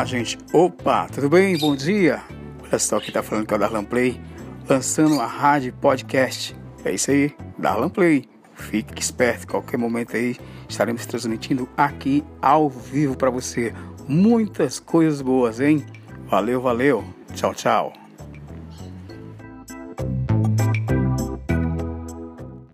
A 0.00 0.04
gente, 0.06 0.38
opa, 0.54 1.06
tudo 1.12 1.28
bem? 1.28 1.58
Bom 1.58 1.76
dia. 1.76 2.22
Olha 2.64 2.78
só 2.78 2.98
quem 2.98 3.12
tá 3.12 3.22
falando 3.22 3.46
que 3.46 3.52
é 3.52 3.56
o 3.58 3.60
Darlan 3.60 3.84
Play, 3.84 4.18
lançando 4.66 5.20
a 5.20 5.26
rádio 5.26 5.74
podcast. 5.74 6.56
É 6.82 6.92
isso 6.92 7.10
aí, 7.10 7.36
Darlan 7.58 7.90
Play. 7.90 8.24
Fique 8.54 8.98
esperto, 8.98 9.46
qualquer 9.46 9.76
momento 9.76 10.16
aí 10.16 10.38
estaremos 10.66 11.04
transmitindo 11.04 11.68
aqui 11.76 12.24
ao 12.40 12.70
vivo 12.70 13.14
para 13.14 13.28
você 13.28 13.74
muitas 14.08 14.80
coisas 14.80 15.20
boas, 15.20 15.60
hein? 15.60 15.84
Valeu, 16.30 16.62
valeu. 16.62 17.04
Tchau, 17.34 17.54
tchau. 17.54 17.99